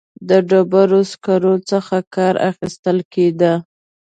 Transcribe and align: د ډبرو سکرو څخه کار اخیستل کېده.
د 0.29 0.31
ډبرو 0.49 1.01
سکرو 1.11 1.55
څخه 1.69 1.97
کار 2.15 2.33
اخیستل 2.49 2.97
کېده. 3.13 3.53